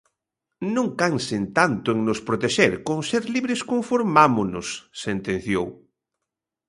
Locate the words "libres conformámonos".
3.35-4.67